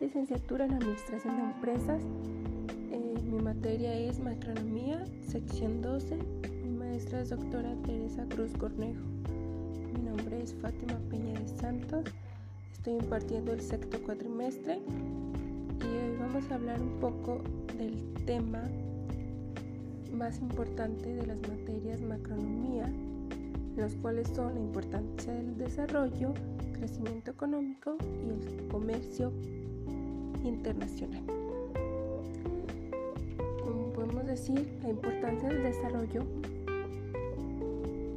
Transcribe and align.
licenciatura 0.00 0.64
en 0.64 0.74
Administración 0.74 1.36
de 1.36 1.42
Empresas. 1.42 2.02
Eh, 2.90 3.14
mi 3.24 3.40
materia 3.40 3.94
es 3.94 4.18
Macronomía, 4.18 5.04
sección 5.26 5.82
12. 5.82 6.18
Mi 6.64 6.70
maestra 6.70 7.20
es 7.20 7.30
doctora 7.30 7.74
Teresa 7.84 8.24
Cruz 8.28 8.50
Cornejo. 8.58 9.04
Mi 9.94 10.02
nombre 10.02 10.42
es 10.42 10.52
Fátima 10.54 10.98
Peña 11.10 11.38
de 11.38 11.48
Santos. 11.48 12.04
Estoy 12.72 12.94
impartiendo 12.94 13.52
el 13.52 13.60
sexto 13.60 14.02
cuatrimestre 14.02 14.80
y 15.80 15.84
hoy 15.84 16.16
vamos 16.18 16.50
a 16.50 16.56
hablar 16.56 16.80
un 16.80 16.98
poco 16.98 17.40
del 17.78 18.14
tema 18.24 18.64
más 20.12 20.40
importante 20.40 21.14
de 21.14 21.26
las 21.26 21.40
materias 21.42 22.00
macronomía, 22.00 22.90
los 23.76 23.94
cuales 23.96 24.28
son 24.34 24.54
la 24.54 24.60
importancia 24.60 25.32
del 25.32 25.56
desarrollo, 25.58 26.32
crecimiento 26.72 27.30
económico 27.30 27.96
y 28.02 28.30
el 28.30 28.68
comercio 28.68 29.32
internacional. 30.44 31.22
Como 33.62 33.92
podemos 33.92 34.26
decir, 34.26 34.78
la 34.82 34.88
importancia 34.88 35.48
del 35.48 35.62
desarrollo 35.62 36.22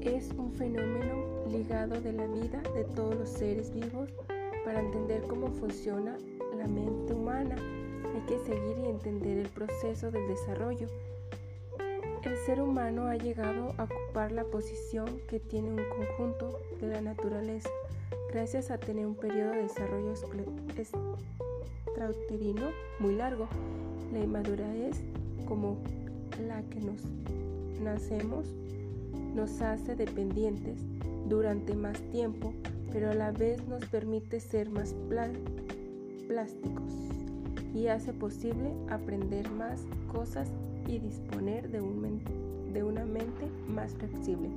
es 0.00 0.30
un 0.36 0.52
fenómeno 0.52 1.46
ligado 1.50 2.00
de 2.00 2.12
la 2.12 2.26
vida 2.26 2.62
de 2.74 2.84
todos 2.84 3.14
los 3.14 3.28
seres 3.28 3.72
vivos 3.72 4.10
para 4.64 4.80
entender 4.80 5.22
cómo 5.28 5.48
funciona 5.48 6.16
la 6.56 6.66
mente 6.66 7.12
humana. 7.12 7.56
Hay 8.14 8.20
que 8.26 8.38
seguir 8.44 8.78
y 8.78 8.88
entender 8.88 9.38
el 9.38 9.48
proceso 9.48 10.10
del 10.10 10.26
desarrollo. 10.28 10.88
El 12.24 12.36
ser 12.36 12.62
humano 12.62 13.06
ha 13.06 13.16
llegado 13.16 13.74
a 13.78 13.84
ocupar 13.84 14.30
la 14.30 14.44
posición 14.44 15.08
que 15.28 15.40
tiene 15.40 15.70
un 15.70 15.80
conjunto 15.88 16.60
de 16.80 16.86
la 16.86 17.00
naturaleza 17.00 17.68
gracias 18.32 18.70
a 18.70 18.78
tener 18.78 19.06
un 19.06 19.16
periodo 19.16 19.50
de 19.50 19.62
desarrollo 19.62 20.14
extrauterino 21.84 22.70
muy 23.00 23.16
largo. 23.16 23.48
La 24.12 24.20
inmadurez, 24.20 25.02
como 25.46 25.78
la 26.46 26.62
que 26.62 26.80
nos 26.80 27.02
nacemos, 27.82 28.46
nos 29.34 29.60
hace 29.60 29.96
dependientes 29.96 30.78
durante 31.28 31.74
más 31.74 32.00
tiempo, 32.12 32.54
pero 32.92 33.10
a 33.10 33.14
la 33.14 33.32
vez 33.32 33.66
nos 33.66 33.84
permite 33.86 34.38
ser 34.38 34.70
más 34.70 34.94
plásticos 36.28 36.92
y 37.74 37.88
hace 37.88 38.12
posible 38.12 38.70
aprender 38.90 39.50
más 39.50 39.80
cosas 40.12 40.48
y 40.86 40.98
disponer 40.98 41.70
de, 41.70 41.80
un, 41.80 42.20
de 42.72 42.82
una 42.82 43.04
mente 43.04 43.48
más 43.68 43.94
flexible. 43.94 44.48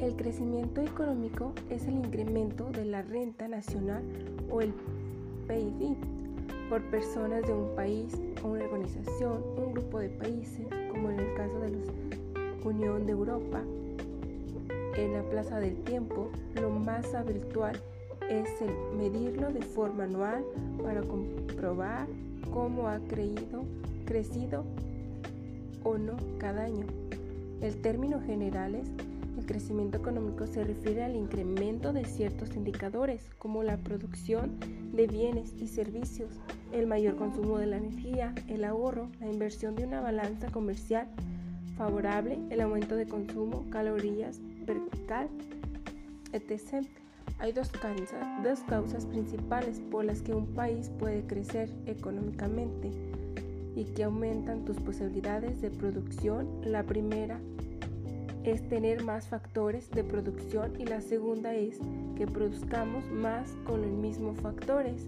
El 0.00 0.16
crecimiento 0.16 0.80
económico 0.80 1.52
es 1.70 1.86
el 1.86 1.94
incremento 1.94 2.70
de 2.70 2.84
la 2.84 3.02
renta 3.02 3.48
nacional 3.48 4.02
o 4.50 4.60
el 4.60 4.74
PIB 5.46 5.96
por 6.68 6.82
personas 6.90 7.46
de 7.46 7.52
un 7.52 7.74
país 7.76 8.12
o 8.42 8.48
una 8.48 8.64
organización, 8.64 9.42
un 9.56 9.72
grupo 9.72 10.00
de 10.00 10.08
países, 10.08 10.66
como 10.90 11.10
en 11.10 11.20
el 11.20 11.34
caso 11.34 11.58
de 11.60 11.70
la 11.70 11.78
Unión 12.64 13.06
de 13.06 13.12
Europa. 13.12 13.62
En 14.96 15.12
la 15.12 15.22
Plaza 15.28 15.60
del 15.60 15.76
Tiempo, 15.82 16.30
lo 16.54 16.70
más 16.70 17.14
habitual 17.14 17.80
es 18.30 18.48
el 18.60 18.96
medirlo 18.96 19.52
de 19.52 19.62
forma 19.62 20.04
anual 20.04 20.44
para 20.82 21.02
comprobar 21.02 22.06
cómo 22.52 22.88
ha 22.88 22.98
creído, 23.00 23.64
crecido 24.04 24.64
o 25.82 25.98
no 25.98 26.16
cada 26.38 26.64
año. 26.64 26.86
El 27.60 27.80
término 27.80 28.20
general 28.20 28.74
es 28.74 28.88
el 29.38 29.46
crecimiento 29.46 29.98
económico 29.98 30.46
se 30.46 30.64
refiere 30.64 31.02
al 31.02 31.16
incremento 31.16 31.92
de 31.92 32.04
ciertos 32.04 32.54
indicadores 32.54 33.28
como 33.38 33.62
la 33.62 33.76
producción 33.76 34.58
de 34.92 35.06
bienes 35.06 35.52
y 35.60 35.66
servicios, 35.66 36.30
el 36.72 36.86
mayor 36.86 37.16
consumo 37.16 37.58
de 37.58 37.66
la 37.66 37.76
energía, 37.76 38.34
el 38.48 38.64
ahorro, 38.64 39.08
la 39.20 39.26
inversión 39.26 39.74
de 39.74 39.84
una 39.84 40.00
balanza 40.00 40.50
comercial 40.50 41.08
favorable, 41.76 42.38
el 42.50 42.60
aumento 42.60 42.94
de 42.94 43.06
consumo, 43.06 43.66
calorías 43.70 44.40
vertical, 44.64 45.28
etc. 46.32 46.86
Hay 47.38 47.52
dos 47.52 47.70
dos 48.42 48.60
causas 48.60 49.06
principales 49.06 49.80
por 49.90 50.04
las 50.04 50.22
que 50.22 50.34
un 50.34 50.46
país 50.46 50.90
puede 50.98 51.22
crecer 51.26 51.68
económicamente 51.86 52.90
y 53.76 53.84
que 53.84 54.04
aumentan 54.04 54.64
tus 54.64 54.76
posibilidades 54.78 55.60
de 55.60 55.70
producción. 55.70 56.48
La 56.64 56.84
primera 56.84 57.40
es 58.44 58.68
tener 58.68 59.02
más 59.02 59.26
factores 59.26 59.90
de 59.90 60.04
producción 60.04 60.78
y 60.78 60.84
la 60.84 61.00
segunda 61.00 61.54
es 61.54 61.78
que 62.16 62.26
produzcamos 62.26 63.04
más 63.10 63.50
con 63.66 63.82
los 63.82 63.90
mismos 63.90 64.38
factores. 64.40 65.06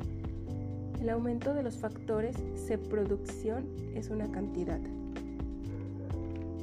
El 1.01 1.11
aumento 1.11 1.55
de 1.55 1.63
los 1.63 1.77
factores 1.77 2.37
de 2.67 2.79
producción 2.79 3.67
es 3.95 4.09
una 4.09 4.31
cantidad. 4.31 4.81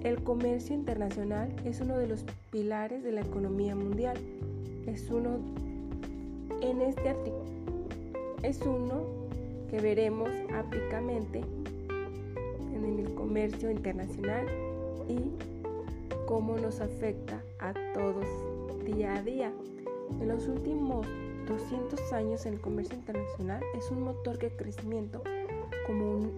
El 0.03 0.21
comercio 0.23 0.75
internacional 0.75 1.53
es 1.63 1.79
uno 1.79 1.97
de 1.97 2.07
los 2.07 2.25
pilares 2.51 3.03
de 3.03 3.13
la 3.13 3.21
economía 3.21 3.75
mundial. 3.75 4.17
Es 4.87 5.09
uno 5.09 5.39
en 6.61 6.81
este 6.81 7.09
artículo 7.09 7.53
es 8.43 8.61
uno 8.61 9.03
que 9.71 9.79
veremos 9.79 10.29
aplicamente 10.53 11.41
en 12.73 12.99
el 12.99 13.13
comercio 13.15 13.71
internacional 13.71 14.45
y 15.07 15.31
cómo 16.27 16.57
nos 16.57 16.81
afecta 16.81 17.41
a 17.59 17.73
todos 17.93 18.27
día 18.85 19.15
a 19.15 19.21
día. 19.23 19.51
En 20.21 20.27
los 20.27 20.47
últimos 20.47 21.07
200 21.47 22.13
años 22.13 22.45
el 22.45 22.59
comercio 22.59 22.95
internacional 22.95 23.63
es 23.77 23.89
un 23.89 24.03
motor 24.03 24.37
de 24.37 24.49
crecimiento 24.51 25.23
como 25.87 26.29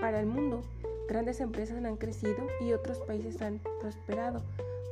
para 0.00 0.20
el 0.20 0.26
mundo. 0.26 0.62
Grandes 1.08 1.40
empresas 1.40 1.84
han 1.84 1.96
crecido 1.96 2.46
y 2.60 2.72
otros 2.72 2.98
países 3.00 3.40
han 3.42 3.60
prosperado 3.80 4.42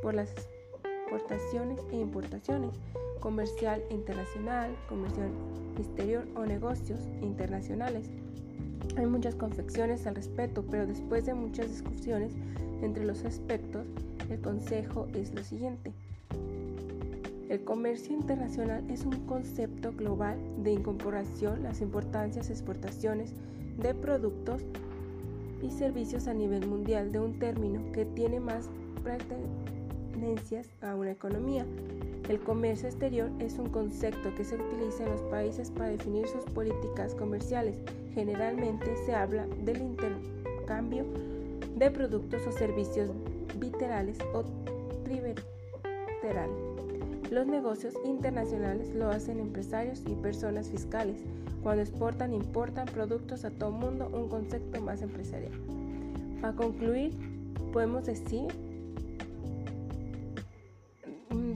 por 0.02 0.14
las 0.14 0.34
exportaciones 1.12 1.78
e 1.90 1.96
importaciones, 1.96 2.70
comercial 3.20 3.82
internacional, 3.90 4.74
comercial 4.88 5.28
exterior 5.78 6.26
o 6.36 6.46
negocios 6.46 7.00
internacionales. 7.20 8.08
Hay 8.96 9.06
muchas 9.06 9.34
confecciones 9.34 10.06
al 10.06 10.14
respecto, 10.14 10.64
pero 10.70 10.86
después 10.86 11.26
de 11.26 11.34
muchas 11.34 11.68
discusiones 11.68 12.32
entre 12.82 13.04
los 13.04 13.24
aspectos, 13.24 13.86
el 14.30 14.40
consejo 14.40 15.06
es 15.14 15.34
lo 15.34 15.44
siguiente. 15.44 15.92
El 17.48 17.62
comercio 17.64 18.14
internacional 18.14 18.82
es 18.90 19.04
un 19.04 19.26
concepto 19.26 19.92
global 19.92 20.38
de 20.62 20.72
incorporación 20.72 21.62
las 21.62 21.82
importancias 21.82 22.48
exportaciones 22.48 23.34
de 23.78 23.94
productos 23.94 24.62
y 25.62 25.70
servicios 25.70 26.26
a 26.26 26.34
nivel 26.34 26.66
mundial 26.66 27.12
de 27.12 27.20
un 27.20 27.38
término 27.38 27.92
que 27.92 28.06
tiene 28.06 28.40
más 28.40 28.70
a 30.82 30.94
una 30.94 31.10
economía. 31.10 31.66
El 32.28 32.38
comercio 32.38 32.86
exterior 32.88 33.28
es 33.40 33.58
un 33.58 33.70
concepto 33.70 34.32
que 34.36 34.44
se 34.44 34.54
utiliza 34.54 35.04
en 35.04 35.10
los 35.10 35.22
países 35.22 35.70
para 35.70 35.90
definir 35.90 36.28
sus 36.28 36.44
políticas 36.44 37.16
comerciales. 37.16 37.76
Generalmente 38.14 38.96
se 39.04 39.16
habla 39.16 39.48
del 39.64 39.82
intercambio 39.82 41.04
de 41.76 41.90
productos 41.90 42.46
o 42.46 42.52
servicios 42.52 43.10
bilaterales 43.58 44.18
o 44.32 44.44
trilaterales. 45.02 46.56
Los 47.32 47.48
negocios 47.48 47.94
internacionales 48.04 48.94
lo 48.94 49.08
hacen 49.08 49.40
empresarios 49.40 50.02
y 50.06 50.14
personas 50.14 50.68
fiscales. 50.68 51.16
Cuando 51.64 51.82
exportan 51.82 52.32
e 52.32 52.36
importan 52.36 52.86
productos 52.86 53.44
a 53.44 53.50
todo 53.50 53.70
el 53.70 53.76
mundo, 53.76 54.08
un 54.14 54.28
concepto 54.28 54.80
más 54.80 55.02
empresarial. 55.02 55.52
Para 56.40 56.54
concluir, 56.54 57.12
podemos 57.72 58.06
decir 58.06 58.46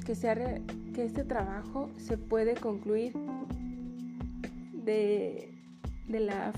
que, 0.06 0.62
que 0.94 1.04
este 1.04 1.24
trabajo 1.24 1.90
se 1.96 2.16
puede 2.16 2.54
concluir 2.54 3.12
de, 4.84 5.52
la 6.08 6.52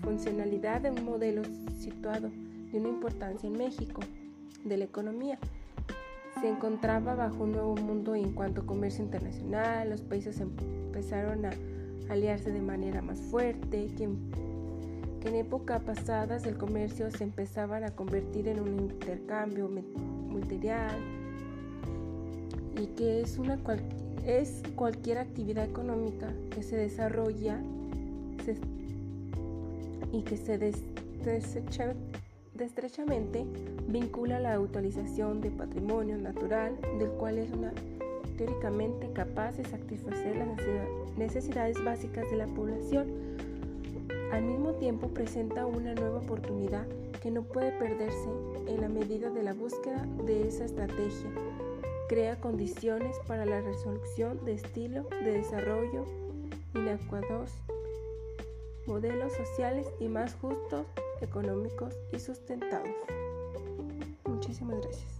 funcionalidad 0.00 0.80
de 0.82 0.90
un 0.90 1.04
modelo 1.04 1.42
situado 1.76 2.30
de 2.70 2.78
una 2.78 2.88
importancia 2.88 3.48
en 3.48 3.58
México 3.58 4.00
de 4.64 4.76
la 4.76 4.84
economía. 4.84 5.38
Se 6.40 6.48
encontraba 6.48 7.16
bajo 7.16 7.42
un 7.42 7.52
nuevo 7.52 7.74
mundo 7.74 8.14
en 8.14 8.32
cuanto 8.32 8.60
a 8.60 8.66
comercio 8.66 9.02
internacional, 9.02 9.90
los 9.90 10.02
países 10.02 10.40
empezaron 10.40 11.46
a 11.46 11.50
aliarse 12.08 12.52
de 12.52 12.60
manera 12.60 13.02
más 13.02 13.18
fuerte, 13.18 13.88
que, 13.96 14.04
en 14.04 15.34
época 15.34 15.80
pasadas 15.80 16.44
el 16.44 16.58
comercio 16.58 17.10
se 17.10 17.24
empezaban 17.24 17.82
a 17.82 17.90
convertir 17.92 18.46
en 18.46 18.60
un 18.60 18.78
intercambio 18.78 19.68
multilateral 19.68 21.23
y 22.80 22.86
que 22.96 23.20
es, 23.20 23.38
una 23.38 23.58
es 24.26 24.62
cualquier 24.76 25.18
actividad 25.18 25.64
económica 25.64 26.32
que 26.50 26.62
se 26.62 26.76
desarrolla 26.76 27.58
y 30.12 30.22
que 30.22 30.36
se 30.36 30.58
desecha 30.58 31.94
de 32.54 32.64
estrechamente 32.64 33.44
vincula 33.88 34.38
la 34.38 34.60
utilización 34.60 35.40
de 35.40 35.50
patrimonio 35.50 36.16
natural, 36.16 36.76
del 36.98 37.08
cual 37.10 37.38
es 37.38 37.50
teóricamente 38.36 39.10
capaz 39.12 39.56
de 39.56 39.64
satisfacer 39.64 40.36
las 40.36 40.48
necesidades 41.16 41.82
básicas 41.84 42.30
de 42.30 42.36
la 42.36 42.46
población. 42.46 43.08
Al 44.32 44.42
mismo 44.42 44.72
tiempo 44.72 45.08
presenta 45.08 45.66
una 45.66 45.94
nueva 45.94 46.18
oportunidad 46.18 46.86
que 47.22 47.30
no 47.30 47.42
puede 47.42 47.72
perderse 47.72 48.28
en 48.66 48.80
la 48.80 48.88
medida 48.88 49.30
de 49.30 49.42
la 49.42 49.52
búsqueda 49.52 50.06
de 50.26 50.46
esa 50.46 50.64
estrategia. 50.64 51.30
Crea 52.08 52.38
condiciones 52.38 53.16
para 53.26 53.46
la 53.46 53.60
resolución 53.60 54.44
de 54.44 54.54
estilo 54.54 55.08
de 55.22 55.32
desarrollo 55.32 56.04
inadecuados, 56.74 57.50
modelos 58.86 59.32
sociales 59.32 59.86
y 60.00 60.08
más 60.08 60.34
justos, 60.34 60.86
económicos 61.20 61.94
y 62.12 62.18
sustentados. 62.18 62.90
Muchísimas 64.26 64.80
gracias. 64.80 65.13